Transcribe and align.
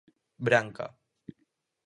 Branca. 0.47 0.87